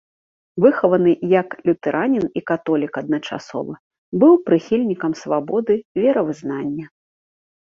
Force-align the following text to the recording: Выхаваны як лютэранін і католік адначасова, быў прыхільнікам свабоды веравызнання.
Выхаваны 0.63 1.11
як 1.41 1.49
лютэранін 1.67 2.25
і 2.41 2.43
католік 2.51 2.93
адначасова, 3.01 3.73
быў 4.25 4.33
прыхільнікам 4.49 5.11
свабоды 5.21 5.73
веравызнання. 6.03 6.85